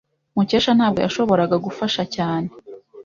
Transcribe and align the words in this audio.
Mukesha 0.35 0.71
ntabwo 0.77 0.99
yashoboraga 1.05 1.55
gufasha 1.65 2.03
cyane. 2.15 2.49